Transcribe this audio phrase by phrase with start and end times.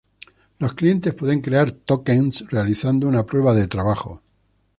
[0.57, 4.23] Los clientes pueden crear tokens realizando una prueba de trabajo.